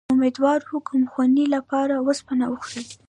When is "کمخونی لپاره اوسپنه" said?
0.89-2.45